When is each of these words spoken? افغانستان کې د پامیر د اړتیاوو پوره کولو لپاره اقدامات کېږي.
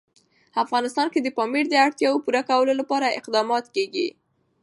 افغانستان 0.63 1.07
کې 1.13 1.19
د 1.21 1.27
پامیر 1.37 1.65
د 1.69 1.73
اړتیاوو 1.85 2.23
پوره 2.25 2.41
کولو 2.49 2.73
لپاره 2.81 3.15
اقدامات 3.19 3.65
کېږي. 3.75 4.07